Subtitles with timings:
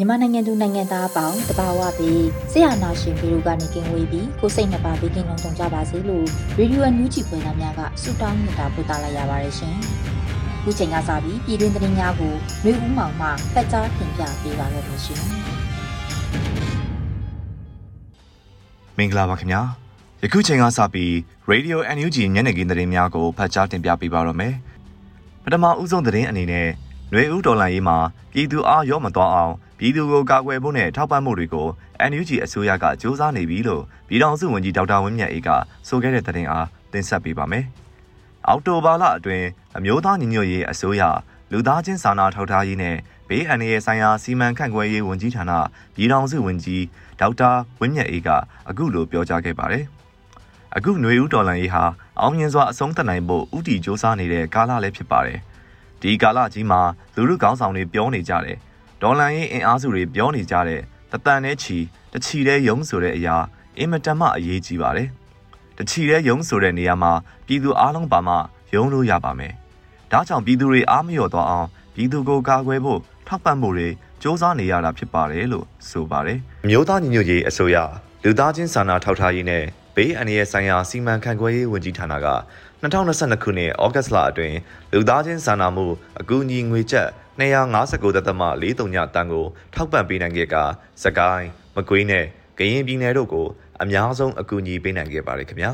[0.00, 6.26] မြန်မာနိုင်ငံသူနိုင်ငံသားအပေါင်းတဘာဝပြီးဆရာနာရှင်ဗီဒီယိုကနေကင်ဝေးပြီးကိုစိတ်နှပါဘေးကင်းလုံးတုံကြပါစေလို့
[6.58, 9.76] ရေဒီယိုအန်ယူဂျီဖွယ်သားများကဆုတောင်းမြတ်တာပို့သလိုက်ရပါတယ်ရှင်။
[10.62, 15.20] ခုချိန်ကစပြီးပြည်တွင်းသတင်းများကိုမျိုးဦးမောင်မှဖတ်ကြားတင်ပြပေးပါရမရှင်။
[18.98, 19.60] မင်္ဂလာပါခင်ဗျာ။
[20.22, 21.12] ယခုချိန်ကစပြီး
[21.50, 24.54] Radio NUG ညနေခင်းသတင်းများကိုဖတ်ကြားတင်ပြပေးပါရမယ်။
[25.44, 26.68] ပထမဦးဆုံးသတင်းအနေနဲ့
[27.10, 27.96] ຫນွေဦးဒေါ်လာရေးမှာ
[28.32, 31.67] ပြည်သူအားရောမသွားအောင် ပြည်သူကိုကာကွယ်ဖို့နဲ့ထောက်ပံ့မှုတွေကို
[32.09, 35.49] NUG အစိုးရကစ조사နေပြီလို့ပြည်ထောင်စုဝန်ကြီးဒေါက်တာဝင်းမြတ်အေးက
[35.87, 37.65] ဆိုခဲ့တဲ့သတင်းအားတင်ဆက်ပေးပါမယ်။
[38.47, 41.01] အောက်တိုဘာလအတွင်းအမျိုးသားညီညွတ်ရေးအစိုးရ
[41.51, 42.97] လူသားချင်းစာနာထောက်ထားရေးနဲ့
[43.29, 45.51] ဘေးအန္တရာယ်ဆိုင်ရာစီမံခန့်ခွဲရေးဝန်ကြီးဌာန
[45.95, 46.83] ပြည်ထောင်စုဝန်ကြီး
[47.19, 48.29] ဒေါက်တာဝင်းမြတ်အေးက
[48.69, 49.85] အခုလိုပြောကြားခဲ့ပါတယ်။
[50.75, 51.83] အခုຫນွေဦးဒေါ်လာရေးဟာ
[52.19, 55.39] အောင်မြင်စွာအဆုံးသတ်နိုင်ဖို့ဥတီစ조사နေတဲ့ကာလလည်းဖြစ်ပါတယ်။
[56.01, 56.81] ဒီကာလကြီးမှာ
[57.15, 58.57] လူလူကောင်းဆောင်တွေပြောနေကြတယ်
[59.02, 60.80] ဒေါ်လာရေးအင်အားစုတွေပြောနေကြတဲ့
[61.12, 61.76] တတန်နဲ့ချီ
[62.12, 63.36] တချီတဲ့ယုံဆိုတဲ့အရာ
[63.78, 65.08] အင်မတန်မှအရေးကြီးပါတယ်။
[65.78, 67.12] တချီတဲ့ယုံဆိုတဲ့နေရာမှာ
[67.46, 68.34] ပြည်သူအားလုံးပါမှ
[68.74, 69.52] ယုံလို့ရပါမယ်။
[70.12, 73.92] ဒါကြောင့်ပြည်သူတွေအားမလျော့သွားအောင်ပြည်သူကိုကာကွယ်ဖို့ထောက်ပံ့မှုတွေစ
[74.22, 76.38] 조사နေရတာဖြစ်ပါတယ်လို့ဆိုပါတယ်။
[76.68, 77.76] မြို့သားညီညွတ်ရေးအစိုးရ
[78.24, 79.64] လူသားချင်းစာနာထောက်ထားရေးနဲ့
[79.94, 82.28] ဘေးအန္တရာယ်ဆိုင်ရာစီမံခန့်ခွဲရေးဝန်ကြီးဌာနက
[82.82, 84.56] 2022ခုနှစ်ဩဂတ်စ်လအတွင်း
[84.92, 85.86] လူသားချင်းစာနာမှု
[86.20, 87.08] အကူအညီငွေကျပ်
[87.38, 90.56] 259ဒသမ43ညတန်ကိုထောက်ပံ့ပေးနိုင်ခဲ့က
[91.02, 92.24] စကိုင်းမကွေးနဲ့
[92.58, 93.46] ကရင်ပြည်နယ်တို့ကို
[93.82, 95.72] အများဆုံးအကူအညီပေးနိုင်ခဲ့ပါတယ်ခင်ဗျာ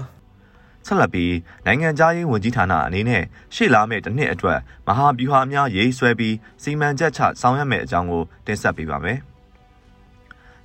[0.87, 1.35] ဆက်လက်ပြီး
[1.67, 3.23] နိုင်ငံသားရေးဝန်ကြီးဌာနအနေနဲ့
[3.55, 9.19] ရှေ့လာမယ့်တစ်နှစ်အတွက်မဟာဗျူဟာများရေးဆွဲပြီးစီမံချက်ချဆောင်ရွက်မယ့်အကြောင်းကိုတင်ဆက်ပေးပါမယ်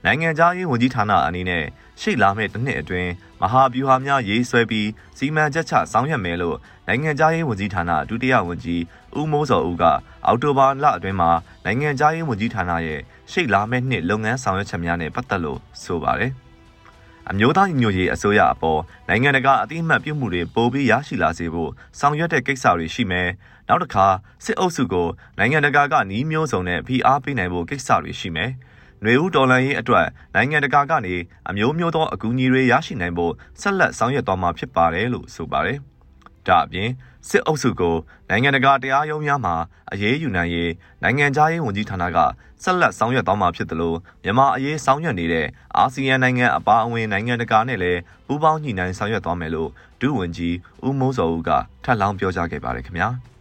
[0.05, 1.63] နိုင်ငံသားရေးဝန်ကြီးဌာနအနေနဲ့
[2.01, 3.11] ရှေ့လာမယ့်တစ်နှစ်အတွင်း
[3.41, 4.87] မဟာဗျူဟာများရေးဆွဲပြီး
[5.17, 8.81] စီမံချက်ချဆောင်ရွက်မယ်လို့နိုင်ငံသားရေးဝန်ကြီးဌာနဒုတိယဝန်ကြီး
[9.17, 9.83] ဦးမိုးစောဦးက
[10.25, 11.31] အောက်တိုဘာလအတွင်းမှာ
[11.65, 12.99] နိုင်ငံသားရေးဝန်ကြီးဌာနရဲ့
[13.31, 16.31] ရှေ့လာမယ့်နှစ်လုပ်ငန်းဆောင်ရွက်ချက်များနဲ့ပတ်သက်လို့ဆိုပါတယ်။
[17.29, 23.29] အမျိုးသားညီညွတ်ရေးအစိုးရအပေါ်နိုင်ငံတကာအသိအမှတ်ပြုမှုတွေပိုပြီးရရှိလာစေဖို့ဆောင်ရွက်တဲ့ကိစ္စတွေရှိမယ်။
[23.67, 24.07] နောက်တစ်ခါ
[24.45, 28.51] စစ်အုပ်စုကိုနိုင်ငံတကာကနှီးမျိုးစုံနဲ့ဖိအားပေးနိုင်ဖို့ကိစ္စတွေရှိမယ်။
[29.03, 31.15] နှွေဦးတော်လှန်ရေးအတွက်နိုင်ငံတကာကနေ
[31.49, 35.77] အမျိုးမျိုးသောအကူအညီတွေရရှိနိုင်ဖို့ဆက်လက်ဆောင်ရွက်သွားမှာဖြစ်ပါတယ်လို့ဆိုပါတယ်။
[36.47, 36.89] ဒါအပြင်
[37.27, 37.95] စစ်အုပ်စုကို
[38.29, 39.55] နိုင်ငံတကာတရားရုံးများမှာ
[39.91, 40.71] အရေးယူနိုင်ရေး
[41.03, 42.17] နိုင်ငံခြားရေးဝန်ကြီးဌာနက
[42.63, 49.69] ဆက်လက်ဆောင်ရွက်သွားမှာဖြစ်တယ်လို့မြန်မာအရေးဆောင်ရွက်နေတဲ့အာဆီယံနိုင်ငံအပါအဝင်နိုင်ငံတကာနဲ့လည်းပူးပေါင်းညှိနှိုင်းဆောင်ရွက်သွားမယ်လို့
[50.01, 50.55] ဒုဝန်ကြီး
[50.85, 51.49] ဦးမိုးစောဦးက
[51.83, 53.09] ထပ်လောင်းပြောကြားခဲ့ပါတယ်ခင်ဗျာ။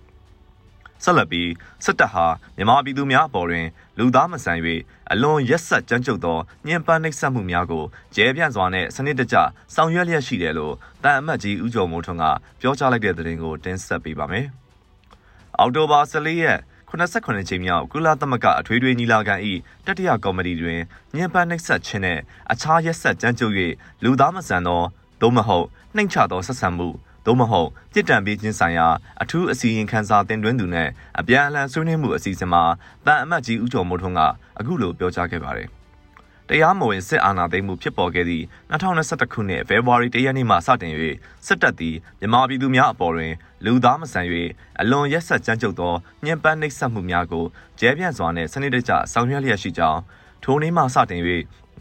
[1.05, 1.51] ဆက်လက်ပြီး
[1.85, 2.27] စစ်တပ်ဟာ
[2.57, 3.67] မြန်မာပြည်သူများအပေါ်တွင်
[3.99, 4.59] လူသားမဆန်၍
[5.13, 9.37] အလွန်ရက်ဆက်ကြမ်းကြုတ်သောညှဉ်းပန်းနှိပ်စက်မှုများကိုကျဲပြန့်စွာနဲ့စနစ်တကျ
[9.75, 12.25] ဆောင်ရွက်လျက်ရှိတယ်လို့တန်အမတ်ကြီးဦးကျော်မိုးထွန်းက
[12.61, 14.47] ပြောကြားလိုက်တဲ့သတင်းကိုတင်ဆက်ပေးပါမယ်။
[15.59, 16.59] အောက်တိုဘာ14ရက်
[16.91, 19.35] 89ချိန်မြောက်ကုလသမဂ္ဂအထွေထွေညီလာခံ၏
[19.87, 20.81] တတိယကော်မတီတွင်
[21.15, 22.21] ညှဉ်းပန်းနှိပ်စက်ခြင်းနှင့်
[22.53, 23.55] အခြားရက်ဆက်ကြမ်းကြုတ်၍
[24.05, 24.83] လူသားမဆန်သော
[25.21, 25.67] သို့မဟုတ်
[25.97, 26.89] နှိမ်ချသောဆက်ဆံမှု
[27.29, 28.87] သို့မဟုတ်ပြစ်ဒဏ်ပေးခြင်းဆိုင်ရာ
[29.23, 30.89] အထူးအစီရင်ခံစာတင်သွင်းသူနဲ့
[31.21, 32.63] အပြန်အလှန်ဆွေးနွေးမှုအစီအစဉ်မှာ
[33.07, 34.21] တန်အမတ်ကြီးဦးကျော်မိုးထွန်းက
[34.59, 35.69] အခုလိုပြောကြားခဲ့ပါတယ်။
[36.49, 40.93] တရားမဝင်စစ်အာဏာသိမ်းမှုဖြစ်ပေါ်ခဲ့သည့်2021ခုနှစ်ဖေဖော်ဝါရီလရက်နေ့မှစတင်၍
[41.47, 43.33] စစ်တပ်သည်မြန်မာပြည်သူများအပေါ်တွင်
[43.65, 44.27] လူသားမဆန်၍
[44.81, 45.95] အလွန်ရက်ဆက်ကြမ်းကြုတ်သော
[46.25, 47.45] ညှဉ်းပန်းနှိပ်စက်မှုများကို
[47.81, 50.01] ကျဲပြန့်စွာနှင့်စနစ်တကျဆောင်ရွက်လျက်ရှိကြောင်း
[50.43, 51.23] ထိုနေ့မှစတင်၍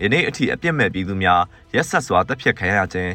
[0.02, 1.42] ယနေ့အထိအပြစ်မဲ့ပြည်သူများ
[1.76, 3.14] ရက်ဆက်စွာတပ်ဖြတ်ခံရခြင်း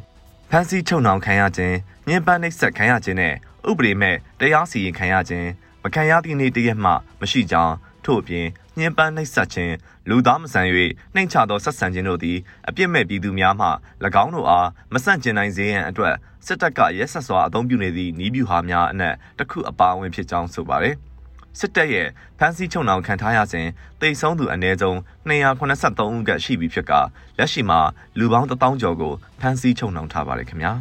[0.50, 1.76] ဖမ်းဆီးချုပ်နှောင်ခံရခြင်း
[2.08, 3.34] ညှဉ်းပန်းနှိပ်စက်ခံရခြင်းနဲ့
[3.70, 5.48] ဥပဒေမဲ့တရားစီရင်ခံရခြင်း
[5.82, 6.90] မခံရသည့်နေ့တရက်မှ
[7.20, 8.46] မရှိကြောင်းထို့အပြင်
[8.78, 9.74] ညှဉ်းပန်းနှိပ်စက်ခြင်း
[10.08, 10.66] လူသားမဆန်၍
[11.14, 12.38] နှိမ်ချသောဆက်ဆံခြင်းတို့သည်
[12.68, 13.68] အပြစ်မဲ့ပြည်သူများမှ၎
[14.22, 16.14] င်းတို့အားမဆန့်ကျင်နိုင်စေရန်အတွက်
[16.46, 20.96] စစ်တပ်ကရဲဆက်စွာအုံပြုနေသည့်နီးဗျူဟာများအနက်တစ်ခုအပါအဝင်ဖြစ်ကြောင်းဆိုပါတယ်။
[21.58, 22.08] စစ်တပ်ရဲ့
[22.38, 23.68] ဖမ်းဆီးချုပ်နှောင်ခံထားရစဉ်
[24.00, 24.96] တိတ်ဆုံးသူအနည်းဆုံး
[25.28, 26.92] 283ဦးကရှိပြီဖြစ်က
[27.38, 27.80] လက်ရှိမှာ
[28.18, 30.72] လူပေါင်း1000ကျော်ကိုဖမ်းဆီးချုပ်နှောင်ထားပါတယ်ခင်ဗျာ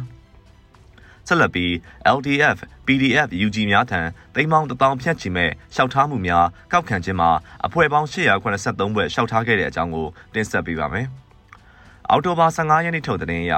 [1.26, 1.70] ဆက်လက်ပြီး
[2.16, 4.00] LDF PDF UG များထံ
[4.34, 7.30] တိမ်မောင်းတထောင်ဖြတ်ချီမဲ့ရှောက်ထားမှုများကောက်ခံခြင်းမှာ
[7.66, 11.06] အဖွဲ့ပေါင်း883ဘွဲ့ရှောက်ထားခဲ့တဲ့အကြောင်းကိုတင်ဆက်ပေးပါမယ်။
[12.10, 13.54] အောက်တိုဘာ15ရက်နေ့ထုတ်တဲ့ရ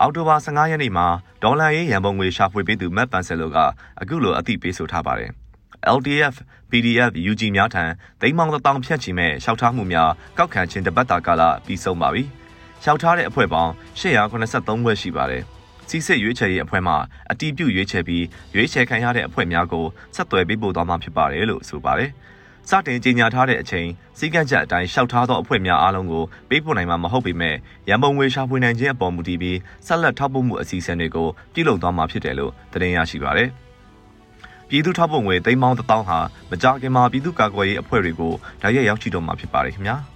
[0.00, 1.06] အောက်တိုဘာ15ရက်နေ့မှာ
[1.42, 3.58] ဒေါ်လာရေးရန်ပုံငွေရှာဖွေပေးသူမက်ပန်ဆယ်လိုက
[4.00, 5.30] အခုလိုအသိပေးဆိုထားပါတယ်။
[5.96, 6.34] LDF
[6.70, 7.84] PDF UG များထံ
[8.20, 12.22] တိမ်မောင်းတထောင်ဖြတ်ချီမဲ့ရှောက်ထားမှုများကောက်ခံခြင်းတပတ်တာကာလပြီးဆုံးပါပြီ။
[12.82, 15.44] ရှောက်ထားတဲ့အဖွဲ့ပေါင်း883ဘွဲ့ရှိပါတယ်။
[15.88, 16.94] စီစစ်ရွေးချယ်ရေးအဖွဲ့မှ
[17.30, 22.10] အတီးပြုတ်ရွေးချယ်ပြီးရွေးချယ်ခံရတဲ့အဖွဲ့များကိုဆက်သွယ်ပေးပို့သွားမှာဖြစ်ပါတယ်လို့ဆိုပါတယ်။
[22.68, 23.88] စတင်ကြေညာထားတဲ့အချိန်
[24.18, 27.54] စီကံချက်အတိုင်းရှောက်ထားသောအဖွဲ့များအားလုံးကိုပေးပို့နိုင်မှာမဟုတ်ပေမဲ့
[27.88, 33.48] ရန်ပုံငွေရှာဖွေနိုင်ခြင်းအပေါ်မူတည်ပြီးဆက်လက်ထောက်ပို့မှုအစီအစဉ်တွေကိုပြုလုပ်သွားမှာဖြစ်တယ်လို့သတင်းရရှိပါတယ်။
[34.68, 36.18] ပြည်သူထောက်ပို့ငွေသိန်းပေါင်း1000ဟာ
[36.50, 38.32] မကြခင်မှာပြည်သူ့ကာကွယ်ရေးအဖွဲ့တွေကို
[38.62, 39.98] ဓာတ်ရိုက်ရောက်ရှိတော့မှာဖြစ်ပါတယ်ခင်ဗျာ။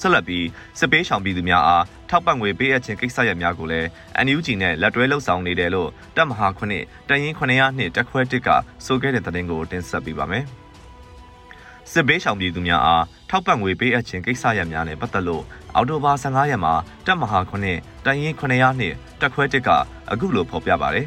[0.00, 0.46] ဆက်လက်ပြီး
[0.78, 3.88] စစ်ပေးဆောင်ပြည်သူများအားထောက်ပံ့ငွေပေးအပ်ခြင်းကိစ္စရပ်များကိုလည်း
[4.24, 8.48] NUG နဲ့လက်တွဲလှုပ်ဆောင်နေတယ်လို့တပ်မဟာခုနှစ်တရင်900နှစ်တက်ခွဲတစ်က
[8.84, 10.44] ဆိုခဲ့တဲ့သတင်းကိုတင်ဆက်ပေးပါမယ်။
[11.92, 15.44] စစ်ပေးဆောင်ပြည်သူများအားထောက်ပံ့ငွေပေးအပ်ခြင်းကိစ္စရပ်များနဲ့ပတ်သက်လို့
[15.74, 16.74] အော်တိုဘာ15ရက်မှာ
[17.06, 19.68] တပ်မဟာခုနှစ်တရင်900နှစ်တက်ခွဲတစ်က
[20.10, 21.06] အခုလိုဖော်ပြပါတယ်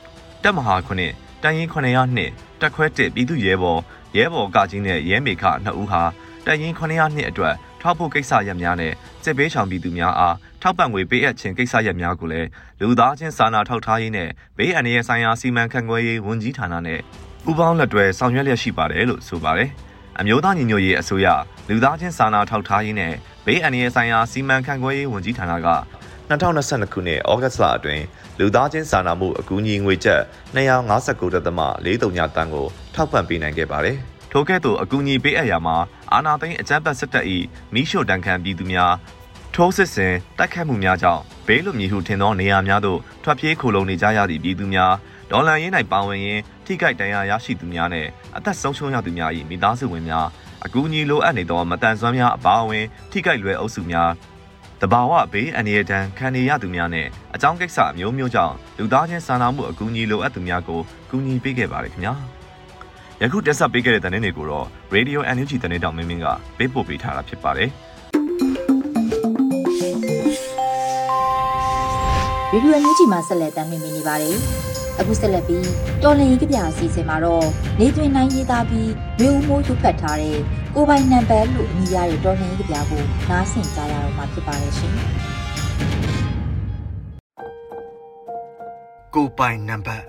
[0.42, 1.12] ။တပ်မဟာခုနှစ်
[1.42, 2.30] တရင်900နှစ်
[2.60, 3.80] တက်ခွဲတစ်ပြည်သူရဲဘော်
[4.16, 6.02] ရဲဘော်ကကြီးနဲ့ရဲမေခနှစ်ဦးဟာ
[6.46, 8.92] တရင်900နှစ်အတွက် ထောက်ဖို့ကိစ္စရပ်များနဲ့
[9.24, 12.48] စစ်ပေးဆောင်ပြည်သူများအားထောက်ပံ့ငွေပေးအပ်ခြင်းကိစ္စရပ်များကိုလည်း
[12.80, 14.28] လူသားချင်းစာနာထောက်ထားရေးနဲ့
[14.58, 17.00] ဘေးအန္တရာယ်ဆိုင်ရာစီမံခန့်ခွဲရေးဝန်ကြီးဌာနနဲ့
[17.44, 19.70] ပူးပေါင်းလက်တွဲဆောင်ရွက်လျက်ရှိပါတယ်လို့ဆိုပါတယ်။
[20.20, 21.26] အမျိုးသားညီညွတ်ရေးအစိုးရ
[21.68, 23.12] လူသားချင်းစာနာထောက်ထားရေးနဲ့
[23.46, 25.68] ဘေးအန္တရာယ်ဆိုင်ရာစီမံခန့်ခွဲရေးဝန်ကြီးဌာနက
[26.30, 28.04] 2022ခုနှစ်ဩဂတ်စ်လအတွင်း
[28.38, 30.22] လူသားချင်းစာနာမှုအကူအညီငွေကျပ်
[30.56, 31.36] 259.43
[32.36, 33.98] တန်းကိုထောက်ပံ့ပေးနိုင်ခဲ့ပါတယ်။
[34.32, 35.76] ထိုကဲ့သို့အကူအညီပေးအပ်ရာမှာ
[36.12, 37.26] အာနာသိန်းအကြမ်းဖက်စစ်တပ်၏
[37.74, 38.94] မိရှုတန်ခံပြည်သူများ
[39.54, 44.92] ထိုးစစ်ဆင်တိုက်ခတ်မှုများကြောင့်ဘေးလွတ်မြေဟုထင်သောနေရာများသို့ထွက်ပြေးခိုလုံနေကြရသည့်ပြည်သူများ
[45.30, 50.26] ဒေါ်လာရင်း၌ပါဝင်ရင်းထိခိုက်ဒဏ်ရာရရှိသူများနဲ့အသက်ဆုံးရှုံးရသူများ၏မိသားစုဝင်များ
[50.64, 54.10] အကူအညီလိုအပ်နေသောမတန်ဆွမ်းများအပါအဝင်ထိခိုက်လွယ်အုပ်စုများ
[54.80, 60.80] တဘာဝဘေးအန္တရာယ်တန်ခံနေရသူများနဲ့အကြောင်းကိစ္စအမျိုးမျိုးကြောင့်လူသားချင်းစာနာမှုအကူအညီလိုအပ်သူများကို
[61.10, 62.14] ကူညီပေးခဲ့ပါတယ်ခင်ဗျာ။
[63.22, 66.26] ယခုတက်ဆက်ပေးခဲ့တဲ့သတင်းတွေကိုတော့ Radio NUG သတင်းတောင်မင်းမင်းက
[66.58, 67.70] ပေးပို့ပေးထားတာဖြစ်ပါတယ်။
[72.52, 74.36] Radio NUG မှာဆက်လက်တင်ပြနေပါတယ်။
[75.00, 75.68] အခုဆက်လက်ပြီး
[76.02, 77.46] တော်လင်ကြီးကြပြအစီအစဉ်မှာတော့
[77.80, 80.38] နေတွင်နိုင်ရေးသားပြီးမျိုးဦးမိုးရုပ်ဖတ်ထားတဲ့
[80.74, 84.92] ကိုပိုင်နံပါတ်လို့အမည်ရတဲ့တော်လင်ကြီးကြပြကိုနားဆင်ကြရတော့မှာဖြစ်ပါတယ်ရှင်။
[89.14, 90.04] ကိုပိုင်နံပါတ်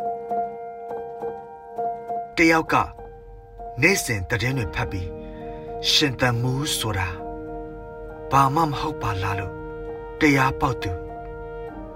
[2.37, 2.75] တယောက်က
[3.81, 5.09] နေ့စဉ်တည်င်းတွေဖတ်ပြီး
[5.91, 7.07] ရှင်တန်မှုဆိုတာ
[8.31, 9.53] ဘာမှမဟုတ်ပါလားလို့
[10.19, 10.91] တရားပေါက်သူ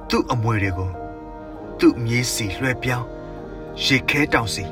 [0.10, 0.92] သူ့အမွေတွေကို
[1.80, 3.08] သူ့မြေးစီလွှဲပြောင်း
[3.84, 4.64] ရေခဲတောင်စီ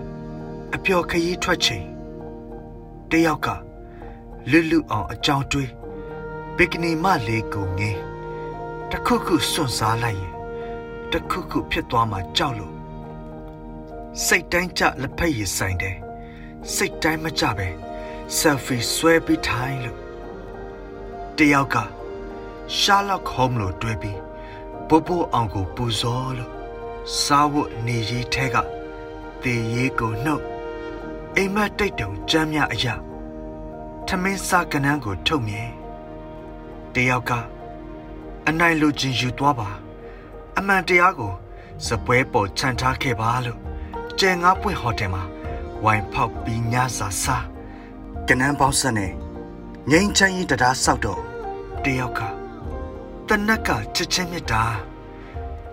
[0.75, 1.86] အပျော်ခရီးထွက်ချိန်
[3.12, 3.48] တယောက်က
[4.50, 5.72] လွတ်လွတ်အောင်အကြောင်းတွေး
[6.58, 8.00] ဘီကနီမလေးကိုငင်း
[8.92, 10.34] တခုခုစွန့်စားလိုက်ရင်
[11.12, 12.74] တခုခုဖြစ်သွားမှကြောက်လို့
[14.25, 15.98] စိတ်တိုင်းကြလက်ဖက်ရည်ဆိုင်တယ်
[16.75, 17.68] စိတ်တိုင်းမကြပဲ
[18.38, 20.00] selfie ဆွဲပြီးထိုင်လို့
[21.38, 21.77] တယောက်က
[22.80, 24.20] Sherlock Holmes လို့တွဲပြီး
[24.88, 26.51] ဘိုးဘိုးအောင်ကိုပူဇော်လို့
[27.24, 28.56] စားဝတ်နေရေးထဲက
[29.44, 30.44] တေရေးကိုနှုတ်
[31.36, 32.96] အိမ်မက်တိတ်တုံကြမ်းမြအရာ
[34.08, 35.70] ထမင်းစားကနန်းကိုထုတ်မြင်
[36.94, 37.32] တယောက်က
[38.48, 39.70] အနိုင်လိုချင်ယူသွားပါ
[40.58, 41.34] အမှန်တရားကို
[41.88, 43.60] စပွဲပေါ်ခြံထားခဲ့ပါလို့
[44.20, 45.24] ကျဲငါးပွင့်ဟိုတယ်မှာ
[45.84, 47.46] ဝိုင်ဖောက်ပြီးညစာစား
[48.28, 49.12] ကနန်းပေါင်းဆက်နဲ့
[49.90, 51.22] ငိမ့်ချမ်းရင်တရားဆောက်တော့
[51.84, 52.22] တယောက်က
[53.28, 54.64] တနက်ကချစ်ချင်းမြတ်တာ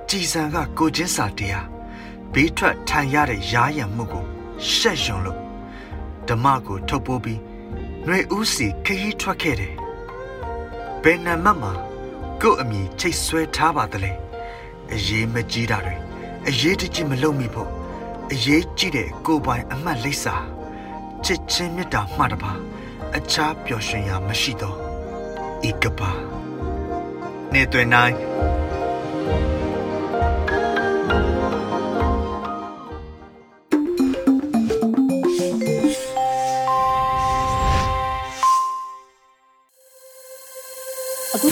[0.09, 1.67] ကြည်စံကကိုချင်းစာတရား
[2.33, 4.25] ဘေးထွက်ထိုင်ရတဲ့ရားရံမှုကို
[4.73, 5.39] ရှက်ရွံလို့
[6.29, 7.41] ဓမ္မကိုထုတ်ပိုးပြီး
[8.05, 9.75] ຫນွေဦးစီခရီးထွက်ခဲ့တယ်
[11.03, 11.73] ဘယ်နံမှတ်မှာ
[12.41, 14.13] ကို့အမိချိတ်ဆွဲထားပါတလဲ
[14.93, 15.97] အရေးမကြီးတာတွေ
[16.49, 17.78] အရေးတကြီးမလုပ်မိဖို့
[18.33, 20.37] အရေးကြီးတဲ့ကိုပိုင်အမှတ်လိပ်စာ
[21.25, 22.53] ချစ်ချင်းမြတ်တာမှတပါ
[23.17, 24.79] အခြားပျော်ရွှင်ရာမရှိတော့
[25.69, 26.11] ဤကပါ
[27.53, 28.15] နေတွင်နိုင်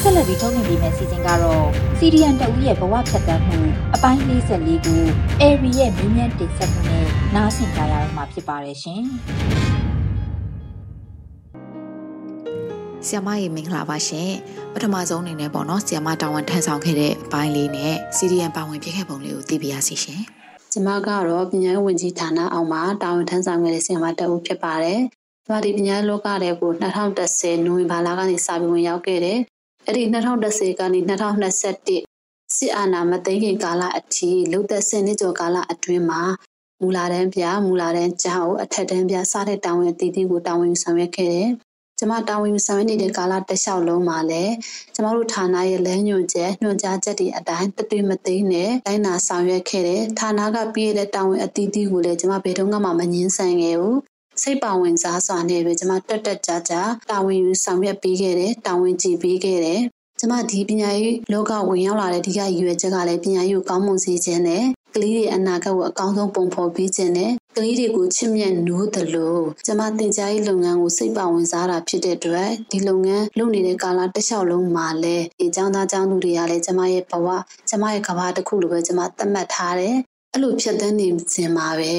[0.08, 1.66] ဆက်လက်ပြီးထုတ်လွှင့်ပေးမယ့်စီစဉ်ကတော့
[1.98, 3.58] CDN တဦးရဲ့ဘဝဖြတ်သန်းမှု
[3.94, 5.02] အပိုင်း44ကို
[5.42, 9.00] Airy ရဲ့မြင်းမြန်တင်ဆက်မှုနဲ့နားဆင်ကြရတော့မှာဖြစ်ပါတယ်ရှင်။
[13.06, 14.30] ဆီယမရေမင်္ဂလာပါရှင်။
[14.74, 20.20] ပထမဆုံးအနေနဲ့ပေါ့နော်ဆီယမတာဝန်ထမ်းဆောင်ခဲ့တဲ့အပိုင်းလေးနဲ့ CDN ပါဝင်ဖြစ်ခဲ့ပုံလေးကိုသိပြရစီရှင်။
[20.72, 25.00] ကျမကတော့ပညာရေးဝန်ကြီးဌာနအောင်မှာတာဝန်ထမ်းဆောင်ခဲ့တဲ့ဆီယမတဦးဖြစ်ပါတယ်။။
[25.50, 29.38] ဘာဒီပညာလောကတွေကို2010နိုဝင်ဘာလကနေစပြီးဝင်ရောက်ခဲ့တယ်
[29.88, 30.04] အဲ့ဒီ
[30.42, 36.22] 2010ကနေ2021စစ်အာဏာမသိမ်းခင်ကာလအထိလုံသက်စနစ်ကျော်ကာလအတွင်းမှာ
[36.80, 41.48] မူလာတန်းပြမူလာတန်းကျောင်းအထက်တန်းပြစတဲ့တာဝန်အသီးသီးကိုတာဝန်ယူဆောင်ရွက်ခဲ့တယ်
[41.98, 44.54] ကျမတာဝန်ယူဆောင်ရွက်နေတဲ့ကာလတစ်လျှောက်လုံးမှာလည်း
[44.94, 53.96] ကျမတို့ဌာနရဲ့လမ်းညွှန်ချက်ညွှန်ကြားချက်တွေအတိုင်းတသွေးမသိမ်းနဲ့တိုင်းနာဆောင်ရွက်ခဲ့တယ်ဌာနကပြည့်တဲ့တာဝန်အသီးသီးကိုလည်းကျမဘယ်တော့မှမငင်းဆန်ခဲ့ဘူး
[54.41, 56.73] စိတ်ပါဝင်စားစွာနဲ့ပဲကျမတက်တက်ကြကြ
[57.09, 59.81] တာဝန်ယူဆောင်ရွက်ပေးခဲ့တယ်တာဝန်ကြည့်ပေးခဲ့တယ်
[60.19, 64.63] ကျမဒီပညာရေးလောကဝင်ရောက်လာတဲ့ဒီကရည်ရွယ်ချက်ကလည်းပညာရေးကိုကောင်းမွန်စေခြင်းနဲ့
[64.95, 77.27] ကလေးတွေအနာဂတ်ကိုအကောင်းဆုံးပုံဖော်ပေးခြင်းနဲ့ကလေးတွေကိုချစ်မြတ်နိုးသလိုကျမတင် जा ရေးလုပ်ငန်းကိုစိတ်ပါဝင်စားတာဖြစ်တဲ့အတွက်ဒီလုပ်ငန်းလုပ်နေတဲ့ကာလတစ်လျှောက်လုံးမှာလည်းဒီចောင်းသားចောင်းသူတွေကလည်းကျမရဲ့ဘဝ
[77.69, 79.95] ကျမရဲ့ကဘာတစ်ခုလိုပဲကျမသတ်မှတ်ထားတယ်
[80.31, 81.93] အဲ့လိုဖြတ်သန်းနေခြင်းမှာပဲ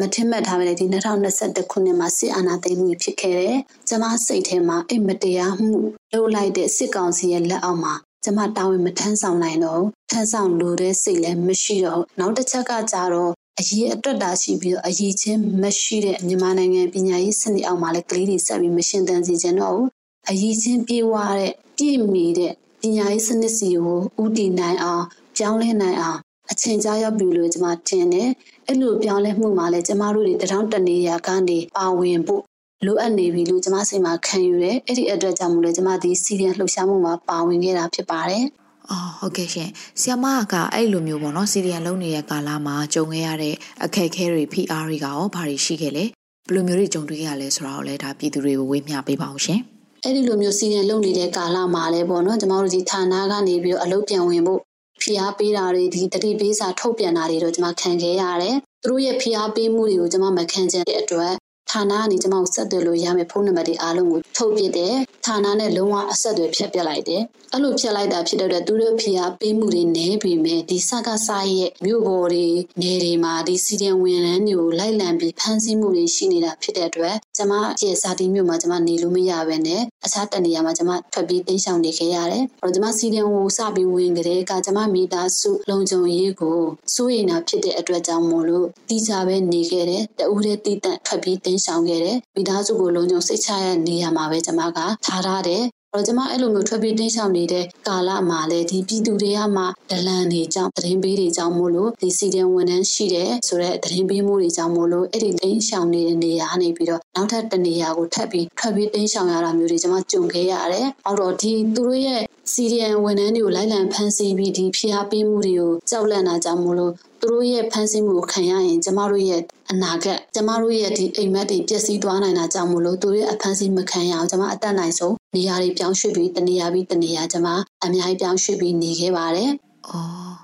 [0.00, 3.56] မထင်မှတ်ထားပဲဒီ2021ခုနှစ်မှာစစ်အာဏာသိမ်းမှုဖြစ်ခဲ့တယ်။
[3.88, 5.78] ကျမစိတ်ထဲမှာအိမ်မတရားမှု
[6.12, 19.88] လုပ်လိုက်တဲ့စစ်ကောင်စီရဲ့လက်အောက်မှာကျမတာဝန်မထမ်းဆောင်နိုင်တော့ထမ်းဆောင်လိုတဲ့စိတ်လည်းမရှိတော့နောက်တစ်ချက်ကကြတော့အရေးအတွက်တာရှိပြီးတော့အရေးချင်းမရှိတဲ့မြန်မာနိုင်ငံပညာရေးစနစ်အောက်မှာလည်းကလေးတွေဆက်ပြီးမရှင်းတန်းစေချင်တော့ဘူး
[20.30, 25.04] အရေးချင်းပြေဝတဲ့ပြည့်မီတဲ့ပညာရေးစနစ်စီကိုဥတည်နိုင်အောင်
[25.36, 26.18] ပြောင်းလဲနိုင်အောင်
[26.50, 28.28] အချိန်ကြာရောက်ပြီလို့ကျွန်မထင်တယ်
[28.70, 32.42] အဲ့လိုပြောင်းလဲမှုမှာလည်းကျမတို့တွေတထောင်တနေရာကနေပါဝင်ဖို့
[32.86, 38.44] လိုအပ်နေပြီလို့ကျမစိတ်မှာခံယူတယ်အဲ့ဒီအတွက်ကြောင့်မို့လို့ကျမဒီစီရီယံလှုပ်ရှားမှုမှာပါဝင်ခဲ့တာဖြစ်ပါတယ်
[38.90, 39.68] အော်ဟုတ်ကဲ့ရှင်
[40.00, 49.60] ဆီယမကအဲ့လိုမျိုးပေါ့နော်စီရီယံလုံးနေတဲ့ကာလမှာကြုံခဲ့ရတဲ့အခက်အခဲတွေ PR တွေကရောဘာတွေရှိခဲ့လဲဘယ်လိုမျိုးတွေကြုံတွေ့ရလဲဆိုတာကိုလည်းဒါပြည်သူတွေကိုဝေမျှပေးပါအောင်ရှင်
[50.04, 54.60] အဲ့ဒီလိုမျိုးစီရီယံလုံးနေတဲ့ကာလမှာလည်းပေါ့နော်ကျမတို့ဒီဌာနကနေပြီးတော့အလုပ်ပြန်ဝင်ဖို့
[55.02, 61.32] ဖိအားပေးတာတွေဒီတတိပေးစာထုတ်ပြန်တာတွေတော့ကျွန်မခံခဲ့ရတယ်သူတို့ရဲ့ဖိအားပေးမှုတွေကိုကျွန်မမခံချင်တဲ့အတွက်
[61.70, 64.94] ဌာနကနေကျွန်မကိုဆက်သွယ်လို့ရမယ်ဖုန်းနံပါတ်တွေအားလုံးကိုထုတ်ပြတယ်
[65.26, 67.22] ဌာနနဲ့လုံးဝအဆက်အသွယ်ဖြတ်ပြလိုက်တယ်
[67.52, 72.46] အဲ့လိုဖြတ်လိုက်တာဖြစ်တဲ့အတွက်သူတို့ဖိအားပေးမှုတွေနည်းပြီမဲ့ဒီစကားစားရဲ့မြို့ပေါ်တွေ
[72.82, 86.60] နေတွေမှာဒီစီဒီယံဝန်ထမ်းတွေကိုလိုက်လံပြီးဖမ်းဆီးမှုတွေရှိနေတာဖြစ်တဲ့အတွက်ကျွန်မရဲ့စာတီမြို့မှာကျွန်မနေလို့မရဘဲနဲ့အခြားတနေရာမှာကျွန်မထွက်ပြီးတိမ်းရှောင်နေခဲ့ရတယ်အဲ့တော့ကျွန်မစီဒီယံကိုစပြီးဝင်ကြတဲ့အခါကျွန်မမိသားစုလုံခြုံရေးကို
[86.94, 95.62] စိုးရိမ်တာဖြစ်တဲ့အတွက်ကြောင့်မို့လို့တီးကြပဲနေခဲ့တယ်တဦးတည်းတီးတန့်ထွက်ပြီးတိမ်းရှောင်ခဲ့တယ်မိသားစုကိုလုံခြုံစိတ်ချရတဲ့နေရာမှာပဲကျွန်မကထားထားတယ်
[95.94, 112.20] တော့ကျွန်မအဲ့လိုမျိုးထွက်ပြေးတင်းရှောင်နေတဲ့ကာလမှာလည်းဒီပြည်သူတွေကမှဒလန်တွေကြောင့်သတင်းပေးတွေကြောင့်မို့လို့ဒီစီဒန်ဝန်ထမ်းရှိတဲ့ဆိုတော့သတင်းပေးမှုတွေကြောင့်မို့လို့အဲ့ဒီတင်းရှောင်နေတဲ့နေရာနေပြီးတော့နောက်ထပ်တနေရာကိုထပ်ပြီးထွက်ပြေးတင်းရှောင်ရတာမျိုးတွေကျွန်မကြုံခဲ့ရတယ်။အော်တော့ဒီသူတို့ရဲ့
[112.52, 127.48] စီဒီယန်ဝန်ထမ်းတွေကိုလိုက်လံဖမ်းဆီးပြီးဒီဖိအားပေးမှုတွေကိုကြောက်လန့်တာကြောင့်မို့လို့သူတို့ရဲ့ဖန်ဆင်းမှုကိုခံရရင်ကျမတို့ရဲ့အနာဂတ်ကျမတို့ရဲ့ဒီအိမ်မက်တွေပျက်စီးသွားနိုင်တာကြောင့်မို့လို့သူတို့ရဲ့အဖန်ဆင်းမခံရအောင်ကျမအသက်နိုင်ဆုံး နေရာတွေပြောင်းရွှေ့ပြီးတနေရာပြီးတနေရာကျမ
[127.84, 129.50] အများကြီးပြောင်းရွှေ့ပြီးနေခဲ့ပါတယ်။
[129.88, 130.34] အော်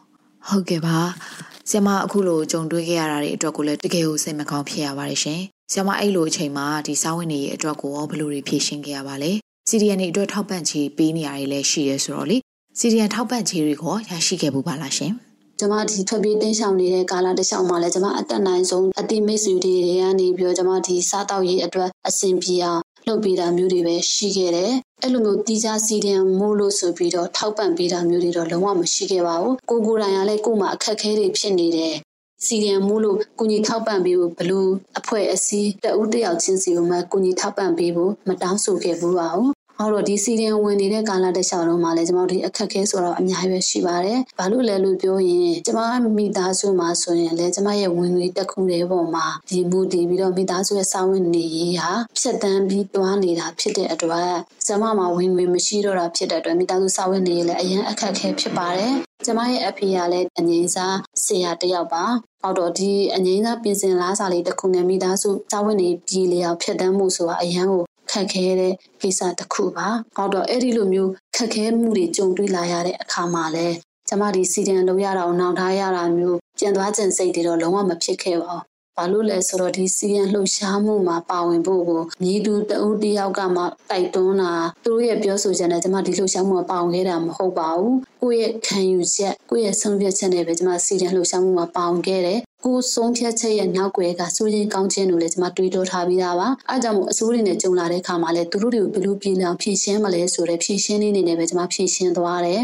[0.49, 0.99] ဟုတ်ကဲ့ပါ။
[1.71, 5.41] ဆရာမအခုလိုကြုံတွေ့ခဲ့ရတာတွေအတွက်ကိုလည်းတကယ်ကိုစိတ်မကောင်းဖြစ်ရပါတယ်ရှင်။
[5.73, 9.31] ဆရာမအဲ့လိုအချိန်မှာဒီစာဝင်တွေရဲ့အတွက်ကိုရောဘယ်လိုတွေဖြည့်ရှင်းခဲ့ရပါလဲ။
[9.69, 12.37] CDN တွေအတွက်ထောက်ပံ့ချေပေးနေရတယ်လည်းရှိရဲဆိုတော့လေ
[12.79, 15.13] CDN ထောက်ပံ့ချေတွေကိုရရှိခဲ့ဘူးပါလားရှင်။
[15.61, 24.73] ကျမဒီထွက်ပြေးတင်းရှောင်နေတဲ့ကာလတစ်လျှောက်မှာလည်းကျမအတက်နိုင်ဆုံးအတိမိတ်ဆွေတွေတွေကနေပြီးတော့ကျမဒီစားတောက်ရေးအတွက်အဆင်ပြေအောင် လုပ်ပေးတာမျိုးတွေပဲရှိခဲ့တယ်။
[25.03, 31.95] အဲ့လိုမျိုးတီးခြားစီဒင်မို့လို့ဆိုပြီးတော့ထောက်ပံ့ပေးတာမျိုးတွေတော့လုံးဝမရှိခဲ့ပါဘူး။ကိုကိုတိုင်ကလည်းကို့မှာအခက်အခဲတွေဖြစ်နေတယ်။
[32.45, 54.33] စီဒီယံမို့လို့ကုညီထောက်ပံ့ပေးဖို့ဘလူးအဖွဲ့အစည်းတဦးတယောက်ချင်းစီကိုမှကုညီထောက်ပံ့ပေးဖို့မတောင်းဆိုခဲ့ဘူးပါဘူး ဟောတော့ဒီစီရင်ဝင်နေတဲ့ကာလတစ်လျှောက်လုံးမှာလည်းကျွန်တော်တို့အခက်ခဲဆိုတော့အများကြီးပဲရှိပါတယ်။ဘာလို့လဲလို့ပြောရင်ကျွန်မမိသားစုမှာဆိုရင်လည်းကျွန်မရဲ့ဝင်ငွေတက်ခုတွေပေါ်မှာဒီမူတည်ပြီးတော့မိသားစုရဲ့စာဝင်နေရေးဟာဖြတ်တန်းပြီးတွားနေတာဖြစ်တဲ့အတွက်
[54.67, 58.93] ကျွန်မမှာဝင်ငွေမရှိတော့တာဖြစ်တဲ့အတွက်မိသားစုစာဝင်နေရေးလည်းအရင်အခက်ခဲဖြစ်ပါတယ်။
[59.27, 62.05] ကျမရဲ့အဖေကလည်းအငိမ့်စားဆရာတယောက်ပါ။
[62.45, 69.87] အော်တော့ဒီအငိမ့်စားပြင်ဆင်လားစာလေးတစ်ခုနဲ့မိသားစုစာဝင်နေပြည်လျောက်ဖြတ်တန်းမှုဆိုတာအရန်ကို ခက်ခဲတဲ့ကိစ္စတစ်ခုပါ။
[70.17, 73.69] ဟောတော့အဲ့ဒီလိုမျိုးခက်ခဲမှုတွေကြုံတွေ့လာရတဲ့အခါမှာလဲ
[74.09, 78.63] ကျမဒီစီဒန်လုပ်ရတာကိုနှောင်ထားရတာမျိုးကြံသွားကြံစိတ်တွေတော့လုံးဝမဖြစ်ခဲ့ပါဘူး။
[78.99, 84.53] ဘာလို့လဲဆိုတော့ဒီစီရန်လှုပ်ရှားမှုမှာပါဝင်ဖို့ကိုမြည်သူတဦးတယောက်ကမှတိုက်တွန်းတာ
[84.85, 102.63] သူတို့ရဲ့ပြောဆိုချက်နဲ့ကျမဒီလှုပ်ရှားမှုမှာပါဝင်ခဲ့တာမဟုတ်ပါဘူးကိုယ့်ရဲ့ခံယူချက်ကိုယ့်ရဲ့ဆုံးဖြတ်ချက်နဲ့ပဲကျမစီရန်လှုပ်ရှားမှုမှာပါဝင်ခဲ့တယ်အခုဆုံးဖြတ်ချက်ရဲ့နောက်ွယ်ကစိုးရင်ကောင်းခြင်းလို့လည်းကျွန်မတွေးတောထားပြီးသားပါအဲကြောင့်မို့အစိုးရနဲ့ကြုံလာတဲ့အခါမှာလည်းသူတို့တွေကိုဘယ်လိုပြည်လောင်ဖြည့်ရှင်းမလဲဆိုတဲ့ဖြည့်ရှင်းလေးနေနဲ့ပဲကျွန်မဖြည့်ရှင်းသွားတယ်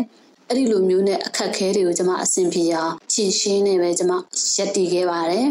[0.48, 4.12] အဲ့ဒီလိုမျိုးနဲ့အခက်ခဲတွေကိုကျွန်မအဆင်ပြေအောင်ဖြည့်ရှင်းနေပဲကျွန်မ
[4.56, 5.46] ရက်တည်ခဲ့ပါတယ်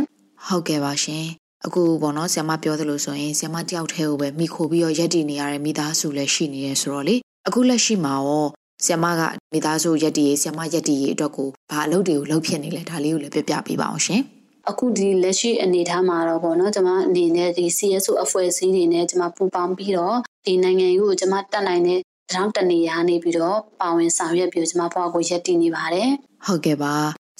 [0.47, 1.25] ဟုတ်ကဲ့ပါရှင်
[1.65, 7.15] အခုပေါ့နော်ဆ iam မပြောသလိုဆိုရင်ဆ iam မတယောက်တည်းကိုပဲမိခိုပြီးတော့ရက်တည်နေရတဲ့မိသားစုလည်းရှိနေရဲဆိုတော့လေ
[7.47, 8.45] အခုလက်ရှိမှာရော
[8.85, 9.21] ဆ iam မက
[9.53, 14.21] မိသားစုရက်တည်ရေးဆ iam မရက်တည်ရေးအတွက်ကိုဘာအလုပ်တွေကိုလုပ်ဖြစ်နေလဲဒါလေးကိုလည်းပြပြပေးပါအောင်ရှင်
[14.69, 21.99] အခုဒီလက်ရှိအနေထားမှာတော့ပေါ့နော်ကျွန်မအနေနဲ့ဒီ CSO အဖွဲ့အစည်းတွေနဲ့ကျွန်မပူးပေါင်းပြီးတော့ဒီနိုင်ငံရေးကိုကျွန်မတက်နိုင်တဲ့
[22.33, 26.09] တောင်းတနေရနေပြီးတော့ပါဝင်ဆောင်ရွက်ပြီးကျွန်မဘဝကိုရက်တည်နေပါတယ်
[26.45, 26.93] ဟုတ်ကဲ့ပါ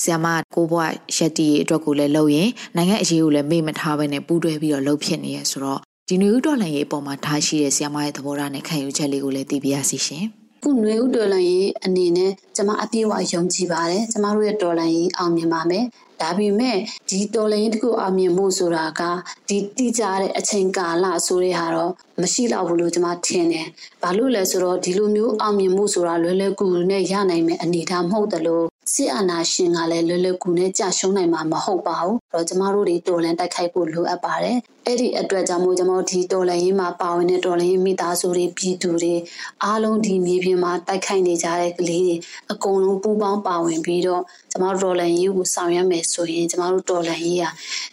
[0.04, 5.80] ဆ iam မကိုဘွားရက်တီအတွက်ကိုလည်းလုပ်ရင်နိုင်ငံအရေးကိုလည်းမေ့မထားဘဲနဲ့ပူးတွဲပြီးတော့လုပ်ဖြစ်နေရဆိုတော့
[6.10, 10.26] ဒီနွေဦးတော်လှန်ရေးအပေါ်မှာထားရှိတဲ့ဆ iam မရဲ့သဘောထားနဲ့ခံယူချက်လေးကိုလည်းသိပြရစီရှင်
[10.64, 15.86] ခုနွေဦးတော်လှန်ရေးအနေနဲ့ကျမအပြည့်အဝယုံကြည်ပါတယ်ကျမတို့ရဲ့တော်လှန်ရေးအောင်မြင်ပါမယ်
[16.22, 16.78] ဒါပေမဲ့
[17.10, 19.02] ဒီတော်လှန်ရေးတခုအောင်မြင်ဖို့ဆိုတာက
[19.50, 23.68] ဒီတိကျတဲ့အချိန်ကာလဆိုတဲ့ဟာတော့မရှိတော့ဘူးလို့ကျွန်မထင်တယ်။
[24.02, 39.16] ဘာလို့လဲဆိုတော့ဒီလိုမျိုးအောင်မြင်မှုဆိုတာလွယ်လွယ်ကူကူနဲ့ရနိုင်မယ့်အနေအထားမဟုတ်တယ်လို့ စစ်အာဏာရှင်ကလည်းလွယ်လွယ်ကူနဲ့ကြာရှုံးနိုင်မှာမဟုတ်ပါဘူး။အဲ့တော့ကျမတို့တွေတော်လန်တိုက်ခိုက်ဖို့လိုအပ်ပါတယ်။အဲ့ဒီအတွက်ကြောင့်မို့ကျမတို့ဒီတော်လန်ရေးမှာပါဝင်တဲ့တော်လန်ရေးမိသားစုတွေပြည်သူတွေ
[39.64, 42.16] အားလုံးဒီမြေပြင်မှာတိုက်ခိုက်နေကြတဲ့ကလေးတွေ
[42.52, 47.50] အကုန်လုံးပူးပေါင်းပါဝင်ပြီးတော့ကျမတို့တော်လန်ရေးကိုဆောင်ရွက်မယ်ဆိုရင်ကျမတို့တော်လန်ရေးဟာ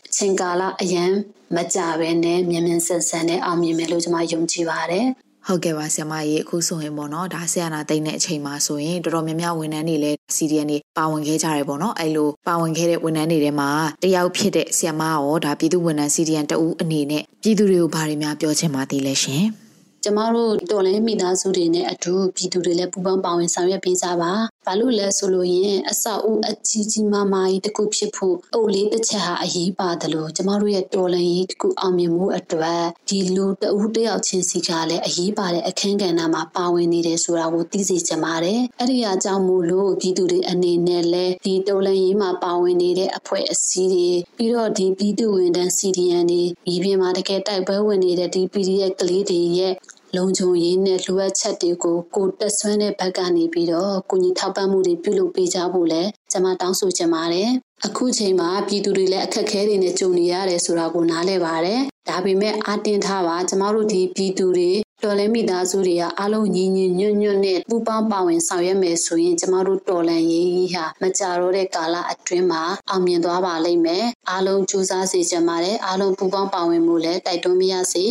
[0.06, 1.10] အချိန်ကာလအရန်
[1.56, 5.06] မကြပဲနဲ့မြန်မြန်ဆန်ဆန်နဲ့အောင်မြင်မယ်လို့ကျွန်မယုံကြည်ပါတယ်
[5.50, 13.70] ဟုတ်ကဲ့ပါဆရာမကြီးအခုဆိုရင်ပေါ့နော်ဒါဆရာနာတိတ်တဲ့အချိန်မှာဆိုရင်တော်တော်များများဝန်ထမ်းတွေလည်း CDN တွေပါဝင်ခဲ့ကြတယ်ပေါ့နော်အဲ့လိုပါဝင်ခဲ့တဲ့ဝန်ထမ်းတွေထဲမှာ
[14.04, 19.44] တယောက်ဖြစ်တဲ့ဆရာမရောဒါပြည်သူဝန်ထမ်း CDN တဦးအနေနဲ့ပြည်သူတွေကိုဘာတွေများပြောချင်ပါသေးလဲရှင်။
[20.04, 24.32] ကျမတို့တော်လဲမိသားစုတွေနဲ့အတူပြည်သူတွေလည်းပူးပေါင်းပါဝင်ဆောင်ရွက်ပေးကြပါ။
[24.70, 49.74] ဘာလို့လဲဆိုလို့ရင်အဆောက်အဦအကြီးကြီးမားမားကြီးတစ်ခုဖြစ်ဖို့အုပ်လေးတစ်ချက်ဟာအရေးပါတယ်လို့ကျမတို့ရဲ့တော်လန်ရေးတစ်ခုအောင်မြင်မှုအတွက်ဒီလူတဦးတယောက်ချင်းစီကလည်းအရေးပါတဲ့အခန်းကဏ္ဍမှာပါဝင်နေတယ်ဆိုတာကိုသိစေချင်ပါတယ်။အဲ့ဒီအကြောင်းမို့လို့ပြည်သူတွေအနေနဲ့လည်းဒီတော်လန်ရေးမှာပါဝင်နေတဲ့အဖွဲ့အစည်းတွေပြီးတော့ဒီပြည်သူဝန်ထမ်း CDN တွေဒီပြင်မှာတကယ်တိုက်ပွဲဝင်နေတဲ့ဒီ PDF ကလေးတွေရဲ့
[50.16, 57.50] လုံခြုံရေးနဲ့လိုအပ်ချက်တွေကိုကိုတက်ဆွမ်းတဲ့ဘက်ကနေပြီးတော့ကိုကြီးထောက်ပံ့မှုတွေပြုလုပ်ပေးကြဖို့လဲကျွန်မတောင်းဆိုချင်ပါတယ်
[57.86, 64.70] အခုချိန်မှာပြည်သူတွေလည်းအခက်အခဲတွေနဲ့ကြုံနေရတယ်ဆိုတာကိုနားလည်ပါတယ်ဒါပေမဲ့အတင်းထားပါကျမတို့ဒီပြည်သူတွေ
[65.04, 78.04] တော်လဲမိသားစုတွေကအားလုံးညီညီညွတ်ညွတ်နဲ့ပူးပေါင်းပါဝင်ဆောင်ရွက်မယ်ဆိုရင်ကျမတို့တော်လန်ရေးဟာမကြတော့တဲ့ကာလအတွင်းမှာအောင်မြင်သွားပါလိမ့်မယ်အားလုံးကြိုးစားစေချင်ပါတယ်အားလုံးပူးပေါင်းပါဝင်မှုလည်းတိုက်တွန်းပါရစေ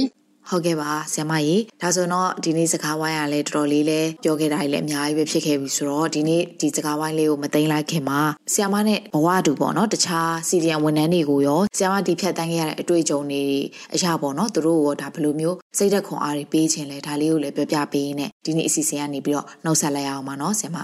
[0.50, 8.20] ဟုတ်ကဲ့ပါဆရာမကြီးဒါဆိုတော့ဒီနေ့စကားဝိုင်းကလည်းတော်တော်လေးလဲပြောခဲ့တာလည်းအများကြီးပဲဖြစ်ခဲ့ပြီဆိုတော့ဒီနေ့ဒီစကားဝိုင်းလေးကိုမသိမ်းလိုက်ခင်မှာ
[8.54, 13.44] ဆရာမနဲ့ဘဝတူပေါ့နော်တခြားစီဒီယံဝန်ထမ်းတွေကိုရောဆရာမဒီဖြတ်တန်းခဲ့ရတဲ့အတွေ့အကြုံတွေ
[13.94, 20.78] အရာပေါ့နော်သူတို့ရောဒါဘယ်လိုမျိုးစိတ်သက်ခွန်အားတွေပေးခြင်းလဲဒါလေးကိုလည်းပြောပြပေးနေဒီနေ့အစီအစဉ်ကနေပြီးတော့နှုတ်ဆက်လိုက်အောင်ပါနော်ဆရာမ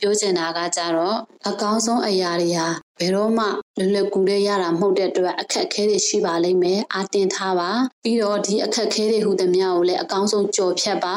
[0.00, 1.16] ပြောချင်တာကကြတော့
[1.48, 2.66] အကောင်းဆုံးအရာတွေဟာ
[2.98, 3.46] ဘယ်တော့မှ
[3.80, 7.70] လွယ်လွယ်ကူတဲ့ရတာမဟုတ်တဲ့အတွက်အခက်အခဲတွေရှိပါလိမ့်မယ်အာတင်ထားပါ
[8.04, 11.16] ပြီးတော့ဒီအခက်အခဲတွေဟူသမျှကိုလည်းအကောင်းဆုံးကြော်ဖြတ်ပါ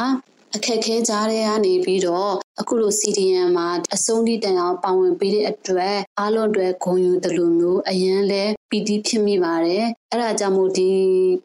[0.56, 10.89] အခက်ခဲကြားတဲ့ကနေပြီးတော့ အခုလို CDN မှာအဆုံးထိတန်အောင်ပါဝင်ပေးတဲ့အတွက်အားလုံးအတွက်ဂုဏ်ယူတယ်လို့မျိုးအရန်လဲပီတိဖြစ်မိပါတယ်အဲ့ဒါကြောင့်မို့ဒီ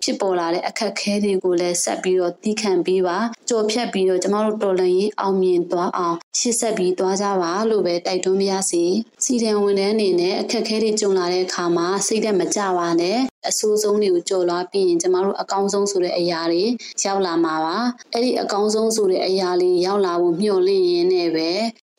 [0.02, 3.18] ဖြစ်ပေါ်လာတဲ့အခက်ခဲတွေကိုလည်းဆက်ပြီးတော့တီးခံပေးပါ
[3.48, 8.84] ကြော်ဖြတ်ပြီးတော့ကျမတို့တော်လန်ရေးအောင်မြင်သွားအောင်ရှေ့ဆက်ပြီးသွားကြပါလို့ပဲတိုက်တွန်းပါရစေ
[9.24, 16.64] စီဒန်ဝန်ထမ်းအနေနဲ့အခက်ခဲတွေကြုံလာတဲ့အခါမှာစိတ်သက်မကြပါနဲ့အဆိုးဆုံးတွေကိုကြော်လွှားပြီးရင်ကျမတို့အကောင်းဆုံးဆိုတဲ့အရာတွေ
[17.05, 17.77] ရောက်လာမှာပါ
[18.12, 21.51] အဲ့ဒီအကောင်းဆုံးဆိုတဲ့အရာလေးရောက်လာဖို့မျှော်လင့်ရင်းနဲ့ပဲ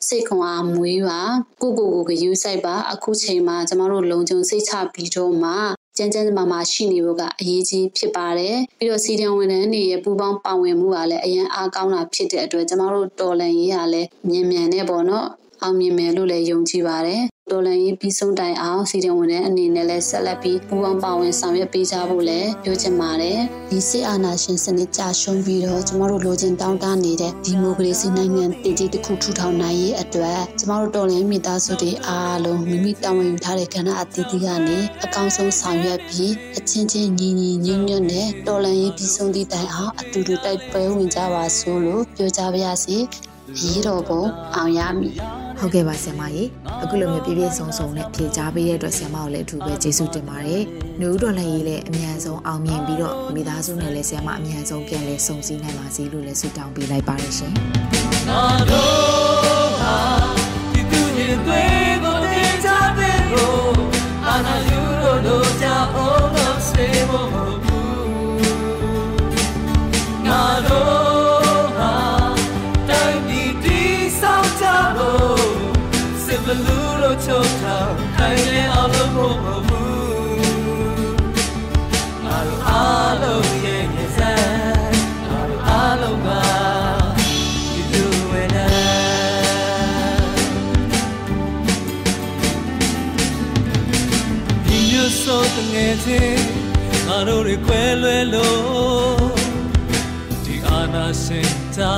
[0.08, 1.20] စိတ်ခွန်အားမွေးပါ
[1.62, 5.52] ကိုကိုကိုကယူဆိုင်ပါအခုချိန်မှာကျမတို့လုံခြုံစိတ်ချပြီးတော့မှ
[5.96, 15.26] ကျန်းကျန်းမာမာရှိနေဖို့ကအရေးကြီးဖြစ်ပါတယ်ပြီးတော့စီဒန်ဝန်ထမ်းတွေရဲ့ပူးပေါင်းပါဝင်မှုကလည်းအရင်အားကောင်းတာဖြစ်တဲ့အတွက်ကျမတို့တော်လန်ရေးကလည်းမြန်မြန်နဲ့ပေါ့နော်
[15.62, 23.38] အောင်မြင်မယ်လို့လည်းယုံကြည်ပါတယ် တော်လန်ရေးပြီးဆုံးတိုင်အောင်စီရင်ဝင်တဲ့အနေနဲ့လည်းဆက်လက်ပြီးပူးပေါင်းပါဝင်ဆောင်ရွက်ပေးကြဖို့လည်းပြောချင်ပါတယ်
[23.70, 42.98] ဒီစစ်အာဏာရှင်စနစ်ကြာရှုံးပြီးတော့ကျမတို့လိုချင်တောင်းတနေတဲ့ဒီမိုကရေစီနိုင်ငံတည်တည်တစ်ခုထူထောင်နိုင်ရေးအတွက်ကျမတို့တော်လန်မိသားစုတွေအားလုံးမိမိတာဝန်ယူထားတဲ့ကဏ္ဍအသီးသီးကနေအကောင်းဆုံးဆောင်ရွက်ပြီးအချင်းချင်းညီညီညွတ်ညွတ်နဲ့တော်လန်ရေးပြီးဆုံးသည့်တိုင်အောင်အတူတူတိုက်ပွဲဝင်ကြပါစို့လို့ပြောကြပါရစေ
[43.58, 44.22] ရေးတော်ပုံ
[44.54, 45.14] အောင်ရမည်
[45.58, 46.48] ဟုတ်ကဲ့ပါဆရာမကြီး
[46.82, 50.62] အခုလိုမျိုးပြည့်ပြည့်စုံစုံနဲ့ဖြေကြားပေးတဲ့အတွက်ဆရာမကိုလည်းအထူးပဲကျေးဇူးတင်ပါတယ်။
[51.00, 57.52] နှုတ်တော်လည်းရေးလည်းအမြန်ဆုံးအောင်မြင်ပြီးတော့မိသားစုနဲ့လည်းဆရာမအမြန်ဆုံးပြန်လဲစုံစည်းနိုင်ပါစေလို့လည်းဆုတောင်းပေးလိုက်ပါတယ်ရှင်။
[95.24, 96.44] ဆိုတဲ့ငယ်ချင်း
[97.06, 99.30] ငါတို့တွေခွဲလွဲလို့
[100.44, 101.92] ဒီအာနာစင်တာ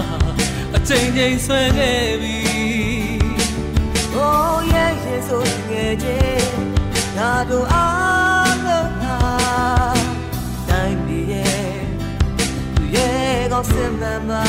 [0.76, 2.38] အချိန်ချင်းဆွဲခဲ့ပြီ
[4.24, 6.21] Oh yeah yeah ဆိုတဲ့ငယ်ချင်း
[7.18, 9.16] ငါတို့အားလုံးဟာ
[10.68, 11.72] တိုင်းပြည်ရဲ့
[12.74, 14.46] သူရဲ့ကောင်းစင်မှန်မှာ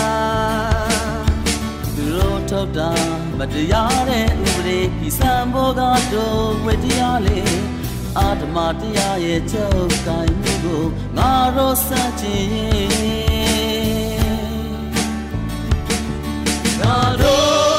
[1.95, 2.91] သူတို့ထုတ်တာ
[3.37, 5.81] မတရားတဲ့ဥပဒေဒီစံဘောက
[6.13, 7.39] တော့ဝေတရားလေ
[8.17, 10.83] အာဓမတရားရဲ့ချုပ်ကိုင်မှုကို
[11.17, 11.89] ငါတို့စ
[12.21, 12.47] ချင်
[16.81, 17.72] ငါတို့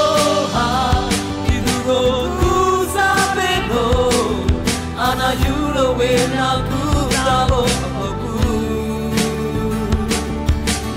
[5.76, 6.82] ကူ
[7.14, 8.40] စားဖို့မဟုတ်ဘူး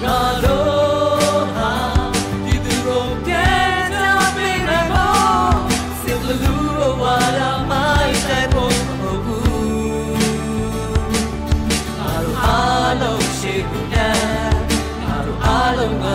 [0.04, 1.72] ငါတို့ဟာ
[2.46, 5.58] ဒီသူကိုပြန်စားပေးနိုင်ဖို့
[6.02, 9.48] စစ်လူတို့ဝါရမိုင်းတဲ့ဖို့မဟုတ်ဘူး
[12.00, 14.18] ငါတို့အားလုံးရှိကူတဲ့
[15.04, 16.06] ငါတို့အားလုံးက